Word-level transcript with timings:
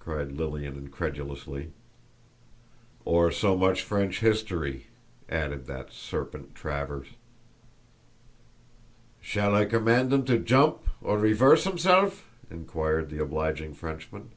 cried 0.00 0.32
Lilian, 0.32 0.76
incredulously. 0.76 1.70
"Or 3.04 3.30
so 3.30 3.56
much 3.56 3.80
French 3.84 4.18
history?" 4.18 4.88
added 5.28 5.66
that 5.66 5.92
serpent, 5.92 6.56
Travers. 6.56 7.06
"Shall 9.20 9.54
I 9.54 9.66
command 9.66 10.12
'im 10.12 10.24
to 10.24 10.36
jump, 10.40 10.80
or 11.00 11.16
reverse 11.16 11.64
'imself?" 11.64 12.28
inquired 12.50 13.08
the 13.08 13.22
obliging 13.22 13.72
Frenchman. 13.72 14.30